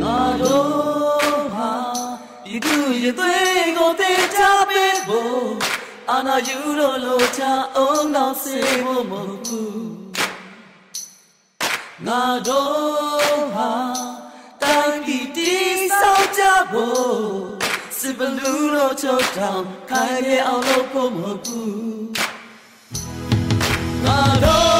[0.00, 1.72] ငါတို့ဟာ
[2.44, 4.02] ဒီသူရဲ့သွေးကိုတ
[12.04, 13.72] ငါတို့ဟာ
[14.62, 17.18] တိုင်းပြည်တည်ဆောက်ကြဖို့
[17.98, 22.08] စစ်ဘလူးလို့ချုပ်တောင်ခိုင်ရအောင်လို့ဖို့မဟုတ်ဘူး
[24.04, 24.75] ငါတို့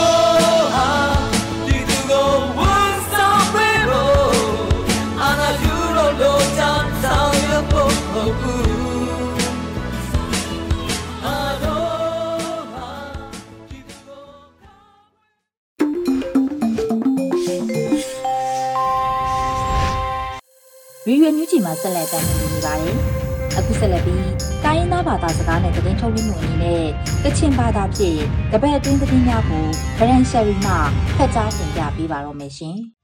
[21.09, 22.97] ရီရွယ်မြူးကြီးမှာဆက်လက်တင်ပြနေပါတယ်။
[23.59, 24.19] အခုဆက်လက်ပြီး
[24.65, 26.85] တိုင်းရင်းသားဘာသာစကားနဲ့သတင်းထုတ်လွှင့်မှုအနေနဲ့
[27.25, 28.21] ကချင်ဘာသာဖြင့်
[28.53, 29.65] တပတ်အတွင်းသတင်းများကို
[29.99, 30.73] ဗရန်ရှယ်ရီမှ
[31.17, 32.79] ဖတ်ကြားတင်ပြပေးပါတော့မယ်ရှင်။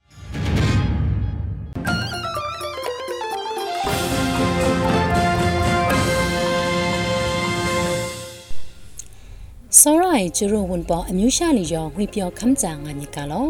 [9.84, 13.46] စောရိုင်ကျရိုဝန်ပေါ်အမျိုးရှာလီယောငွေပြောခမ်းကြငါမြကလော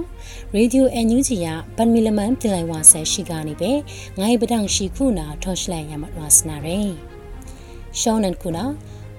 [0.54, 3.70] ရေဒီယိုအန်ယူဂျီယပန်မီလမန်ပြလိုက်ဝါဆယ်ရှိကနေပဲ
[4.18, 6.80] ငိုင်းပဒန့်ရှိခုနာထော့ရှလိုက်ရမတ်ဝါစနာရဲ
[8.00, 8.64] ရှောင်းနန်ခုနာ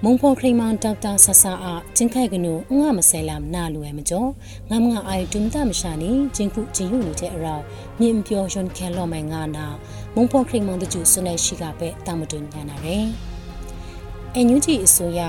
[0.04, 4.30] မုံဖော်ခရိမန်ဒေါက်တာဆဆာအာကျင်းခိုက်ကနုငါမဆဲလာမနာလူဝဲမကျော်
[4.70, 7.54] ငမ်ငါအိုင်တွမ်တမရှာနီကျင်းခုကျင်းယူနေတဲ့အရာ
[8.00, 9.66] မြင့်ပြောရွန်ခဲလော်မိုင်ငါနာ
[10.14, 12.98] မုံဖော်ခရိမန်တကျဆွနေရှိကပဲတာမတွန်ညာနာရဲ
[14.34, 15.22] အန်ယူဂျီအစိုးရ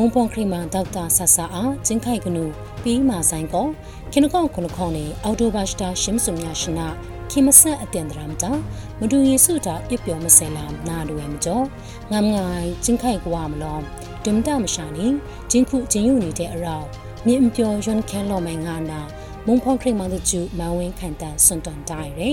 [0.00, 2.44] မုံပွန်ခရိမန်ဒေါက်တာဆဆာအားကျင်းခိုက်ကနု
[2.82, 3.66] ပြီးမာဆိုင်ကော
[4.12, 6.86] ခိနကောခုနခေါနေအော်တိုဘတ်စတာရှင်းစုံညာရှနာ
[7.30, 8.52] ခိမဆတ်အတင်ဒရမ်တာ
[9.00, 11.64] မဒူယေစုတာပြပြောမဆဲလာနာလွယ်မကျော်
[12.12, 13.78] ငမ်ငိုင်ကျင်းခိုက်ကွာမလော
[14.24, 15.06] ဒွမ်တာမရှာနီ
[15.50, 16.76] ကျင်းခုကျင်းယူနေတဲ့အရာ
[17.26, 19.00] မြင့်ပြောရွန်ခဲလော်မိုင်ငါနာ
[19.46, 22.30] မုံဖော်ခရိမန်တို့ကျူမန်ဝင်းခန်တန်စွန်တွန်တိုင်ရဲ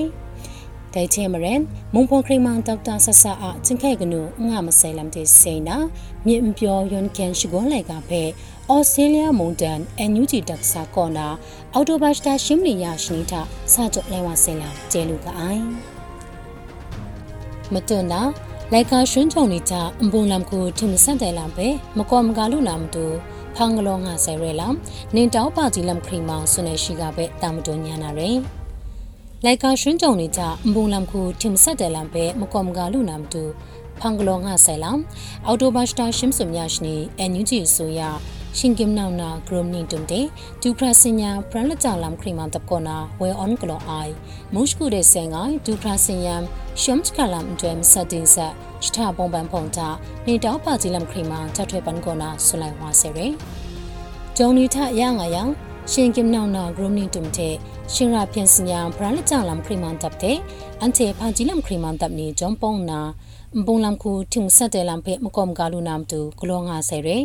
[0.95, 1.62] ဒိုင်ချေမရန်
[1.93, 5.77] မုံဖော်ခရိမန်ဒေါက်တာဆဆာအချင်းခဲကနုငါမဆဲလမ်တေစေနာ
[6.25, 8.21] မြင့်ပြောယွန်ကန်ရှိဂွန်လိုက်ကဖဲ
[8.71, 11.27] ဩစတြေးလျမုန်တန်အန်ယူဂျီတက်ဆာကောနာ
[11.73, 13.41] အော်တိုဘတ်စတာရှင်းလီယာရှနီတာ
[13.73, 15.63] စာကြလဲဝဆဲလာကျဲလူကအိုင်
[17.73, 18.21] မတွန်းနာ
[18.71, 23.05] လိုက်ကာရွှန်းချုံနေကြအပုံလမ်ကိုထင်မဆန့်တယ်လမ်ပဲမကောမကလူနာမတူ
[23.55, 24.73] ဖန်ကလောငါဆဲရဲလမ်
[25.15, 28.38] နင်တောက်ပါကြီးလမ်ခရီမောင်ဆွနေရှိကပဲတာမတွန်းညာနာရယ်
[29.47, 33.43] လိုက်ကာရွှန်းကြုံနေကြအပုံလမ်ကိုထင်မဆက်တယ်လမ်ပဲမကောမကလူနာမတူ
[33.97, 34.99] ဖဖန်ကလောငါဆိုင်လမ်
[35.45, 38.10] အော်တိုဘတ်စတာရှင်းစုံမြရှနီအန်ယူဂျီဆိုယာ
[38.58, 40.21] ရှင်ကင်နောင်နာဂရုမနီတုန်တေ
[40.62, 44.13] ဒူပရာစညာပရလကြလမ်ခရီမန်တပ်ကောနာဝဲအွန်ကလောအိုင်
[44.53, 46.36] မုရှ်ကူတဲ့ဆင်ငိုင်ဒူပရာစညာ
[46.81, 48.53] ရှမ်ချကလမ်ဒွဲမစတင်ဆက်
[48.86, 49.88] စတာပုံပန်ဖုန်တာ
[50.27, 53.27] နေတောက်ပါဂျီလမ်ခရီမန်တထွေပန်ကောနာဆလိုက်ဝါဆေရဲ
[54.38, 55.43] ဂျုံနီထရငါယံ
[55.91, 57.50] ရှင်ကင်နောင်နာဂရုမနီတုန်တေ
[57.93, 60.38] ရှင်ရာပြန်စညာပရလကြလမ်ခရီမန်တပ်တဲ့
[60.82, 63.00] အန်တေဖာဂျီလမ်ခရီမန်တပ်နီဂျုံပုံနာ
[63.65, 67.17] ဘုံလမ်ခုထုံဆက်တယ်လမ်ဖေမကောမ်ဂါလူနမ်တူဂလောငါဆေရဲ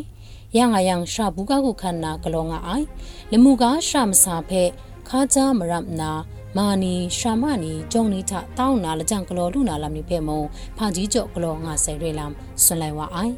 [0.56, 2.86] ရငါယံရှာဘူးကခုခန္နာဂလောငါအိုင်
[3.32, 4.62] လမှုကရှာမစာဖဲ
[5.08, 6.10] ခါကြမရမနာ
[6.56, 10.40] မာနီရှာမနီဂျုံနီထတောင်းနာလကြံဂလောလူနာလမ်နိဖေမုံ
[10.76, 12.32] ဖာကြီးကျော်ဂလောငါဆေရဲလမ်
[12.64, 13.34] ဆွန်လိုက်ဝအိုင်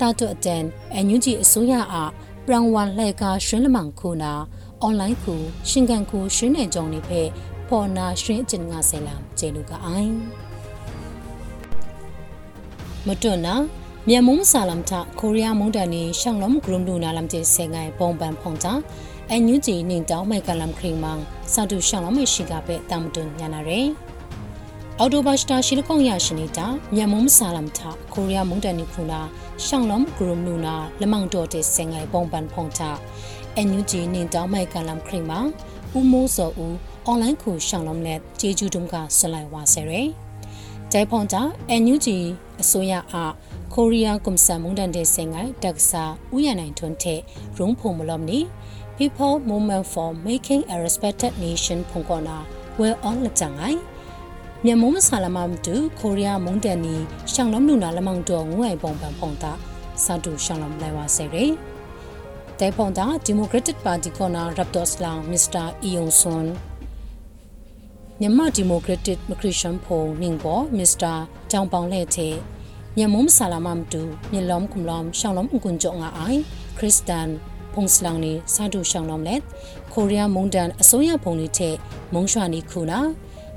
[0.00, 0.62] တာတုအတန်
[0.94, 1.96] အန်ယူဂျီအစိုးရအ
[2.46, 4.32] ပရန်ဝန်လှဲကရွှင်းလမန်ခုနာ
[4.82, 5.34] အွန်လိုင်းခု
[5.68, 7.20] ရှင်ကန်ခုရွှင်းနေကြုံနေဖေ
[7.68, 10.12] ပေါ်နာရွှင်းအကျင်ငါဆေလမ်ကျေလူကအိုင်
[13.06, 13.54] မတွနာ
[14.08, 18.72] မြန်မုံဆာလမ်တာကိုရီးယားမုန်တန်နီရှောင်းလုံးဂရုမလူနာလမ်ကျေဆေငိုင်ပုံပန်ဖုန်တာ
[19.30, 21.20] အန်ယူဂျီနင်းတောင်းမိုက်ကလမ်ခရီမန်
[21.52, 23.80] စာတူရှောင်းလုံးမရှိကပဲတမ်တွန်ညာနာရဲ
[25.00, 29.20] အော်တိုဘတ်စတာရှိလကောင်ရရှိနေတာမြန်မုံဆာလမ်တာကိုရီးယားမုန်တန်နီခုနာ
[29.64, 32.90] ရှောင်းလုံးဂရုမလူနာလမောင်တော်တဲ့ဆေငိုင်ပုံပန်ဖုန်တာ
[33.56, 35.46] အန်ယူဂျီနင်းတောင်းမိုက်ကလမ်ခရီမန်
[35.96, 36.76] ဦးမိုးစောဦး
[37.06, 40.02] အွန်လိုင်းခုရှောင်းလုံးနဲ့ဂျေဂျူဒုံကဆွလိုက်ဝါဆဲရဲ
[40.92, 42.18] ဂျိုင်ဖွန်တာအန်ယူဂျီ
[42.60, 43.32] အစိုးရအား
[43.74, 47.20] ကိုရီးယားကွန်ဆာမုန်တန်တဲ့စင်ငိုင်တက်ဆာဥယနိုင်ထွန်းတဲ့
[47.58, 48.38] ရုံးဖို့မလုံးနီ
[48.96, 52.36] People Movement for Making a Respected Nation ဖုန်ကောနာ
[52.78, 53.78] ဝဲအွန်လကြငိုင်
[54.66, 56.96] မြန်မာမဆာလမမ်တူကိုရီးယားမုန်တန်နီ
[57.32, 59.52] ရှောင်းလုံးနူနာလမောင်တော်ငွေပုံပန်ဖုန်တာ
[60.04, 61.44] စာတူရှောင်းလုံးလိုက်ဝါဆဲရဲ
[62.58, 66.46] တဲဖုန်တာ Democratic Party ကောနာရပ်တော့စလောင်မစ္စတာအီယုံဆွန်
[68.20, 71.14] မြန်မာဒီမိုကရက်တစ်မခရစ်ယာန်ဖုန်နင်းဘောမစ္စတာ
[71.52, 72.34] တောင်ပေါင်လက်တဲ့
[72.96, 76.40] မြန်မုံဆာလာမမ်တူမြလုံကုမ်လမ်ရှောင်းလုံးကွန်ကြောငါအိုင်
[76.78, 77.28] ခရစ်စတန်
[77.72, 79.40] ဖုန်စလောင်နီစာဒူရှောင်းလုံးလက်
[79.92, 81.74] ကိုရီးယားမုန်တန်အစိုးရဖုန်လေးတဲ့
[82.14, 83.00] မုံရွှာနီခုနာ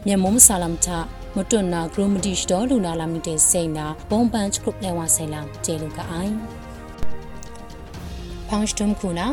[0.08, 0.98] မြန်မုံဆာလမ်တာ
[1.36, 6.34] မတွန်နာဂရိုမဒီရှ်တော်လူနာလာမီတဲ့စိန်နာဘုံပန်ချ်ကရုပ်လဲဝါဆိုင်လမ်ကျေလူကအိုင်
[8.48, 9.28] ဖောင်စတုံခုနာ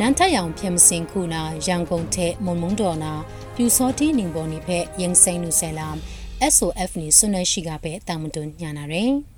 [0.00, 3.12] နန်ထယောင်ပြမစင်ခုနာရန်ကုန်တဲ့မုံမုံတော်နာ
[3.54, 5.96] ပြူစောတီနင်းပေါ်နိဖက်ရင်စိန်နုဆဲလမ်
[6.54, 9.33] SOF နီဆွနရှိကပဲတာမတွန်ညာနာရယ်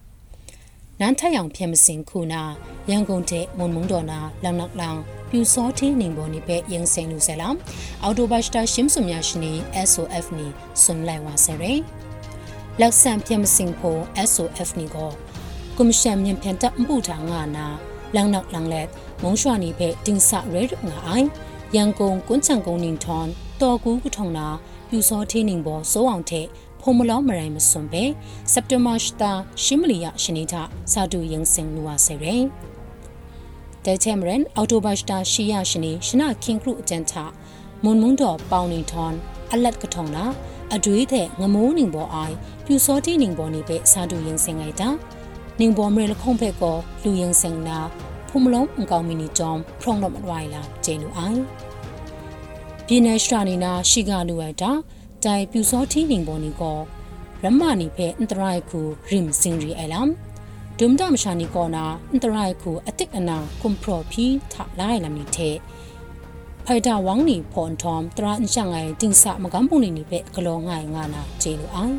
[1.01, 2.43] နန်းထယောင်ဖြစ်မစင်ခုနာ
[2.91, 4.99] ရန်ကုန်တဲ့မုံမုံတော်နာလောင်နောက်လောင်
[5.31, 7.49] ပြူစောသေးနေပေါ်နေပဲရင်စိန်လူဆဲလာ
[8.03, 9.53] အော်တိုဘတ်စတာရှင်းစုံများရှင်နေ
[9.91, 10.47] SOF နီ
[10.83, 11.81] ဆွန်လိုက်ဝါဆဲရယ်
[12.81, 15.11] လက်ဆန်ဖြစ်မစင်ဖို့ SOF နီကို
[15.77, 17.67] ကွန်ရှင်မြန်ပြန်တပ်မှုထာငါနာ
[18.15, 18.89] လောင်နောက်လောင်လက်
[19.23, 21.27] မုံရွှာနေပဲတင်ဆရဲရငါအိုင်
[21.77, 23.27] ရန်ကုန်ကွန်းချန်ကုန်းနင်းထွန်
[23.63, 24.47] တော်ကူးကထုံနာ
[24.89, 26.47] ပြူစောသေးနေပေါ်စိုးအောင်တဲ့
[26.89, 28.05] ဖုံမလောမရိုင်မစွန်ပဲ
[28.53, 29.33] စက်တဘာစတာ
[29.65, 32.45] ရှင်းမလီယရှနီတာစာတူရင်စင်လူဝါဆယ်ရယ်
[33.85, 37.25] တဲချမ်ရန်အော်တိုဘတ်စတာရှီယရှနီရှနာခင်ခရုအကျန်တာ
[37.85, 39.15] မွန်မွန်တော်ပေါင်နေထွန်
[39.53, 40.25] အလတ်ကထုံနာ
[40.75, 44.89] အတွေးတဲ့ငမိုးနင်းပေါ်အိုင်ပြူစောတီနင်းပေါ်နေပဲစာတူရင်စင်လိုက်တာ
[45.59, 47.79] နင်းပေါ်မရလခုံဖက်ကောလူရင်စင်နာ
[48.29, 51.41] ဖုံမလုံးအကောင်မီနီဂျုံဖရုံတော့မဝိုင်လာဂျေနူအိုင်
[52.87, 54.73] ပြည်နယ်စတာနီနာရှိကလူဝဲတာ
[55.25, 56.79] တိုင်ပြူစောတီနင်းပေါ်နီကော
[57.43, 60.09] ရမနီဖဲအန်တရိုင်ခုရင်စင်ရီအလမ်
[60.79, 65.57] ဒုံဒမ်ရှာနီကောနာအန်တရိုင်ခုအတစ်အနာကွန်ပရိုဖီထလာလမ်နီတဲ့
[66.67, 71.97] ဖိုက်တာဝေါင်းနီဖွန်ထုံတရာအန်ရှငိုင်တင်ဆာမကမ်ပုံနီနီပဲဂလောငိုင်ငါနာဂျေလူအိုင်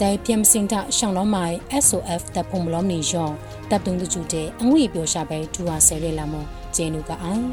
[0.00, 3.28] တိုင်ပြမ်စင်တာရှောင်းလုံးမိုင် SOF တပ်ဖုံမလုံးနီယော
[3.70, 6.34] တပ်တုံးတကျူတဲ့အငွေပြောရှာပဲဒူဟာဆယ်ရဲလာမ
[6.76, 7.44] ဂျေနူကအိုင်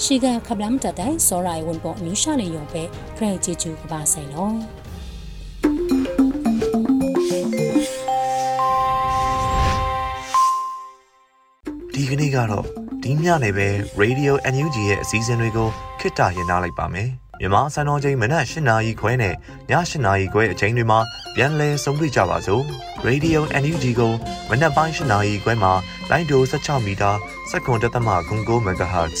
[0.00, 2.82] ရှိကခပလမ်တတိုင်စောရိုင်ဝန်ပေါ်မြူရှာနေရောပဲ
[3.16, 4.50] ခရိုင်ဂျီကျူကပါဆိုင်လော
[11.94, 12.64] ဒီကနေ့ကတော့
[13.02, 13.68] ဒီညနေပဲ
[14.02, 15.68] Radio NUG ရဲ့အစည်းအဝေးကို
[16.00, 17.08] ခਿੱတရနာလိုက်ပါမယ်
[17.40, 19.34] မြန်မာစံတော်ချိန်မနက်၈နာရီခွဲနဲ့ည
[19.70, 20.98] ၈နာရီခွဲအချိန်တွေမှာ
[21.34, 22.62] ပြန်လည်ဆုံးဖြတ်ကြပါစို့
[23.06, 24.12] Radio NUG ကို
[24.50, 25.72] မနက်ပိုင်း၈နာရီခွဲမှာ
[26.10, 27.10] လိုင်းဒို16မီတာ
[27.50, 29.20] စက္ကန့်တသမ9 MHz